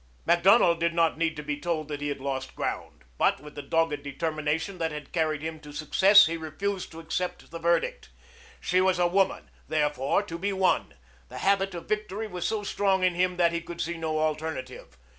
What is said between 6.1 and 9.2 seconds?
he refused to accept the verdict. She was a